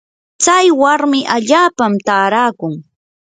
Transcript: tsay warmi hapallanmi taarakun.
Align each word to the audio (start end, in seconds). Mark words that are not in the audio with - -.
tsay 0.41 0.67
warmi 0.81 1.19
hapallanmi 1.31 1.99
taarakun. 2.07 2.73